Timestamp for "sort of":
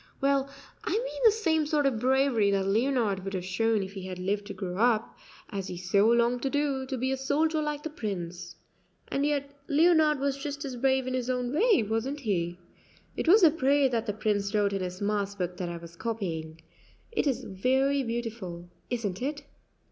1.67-1.99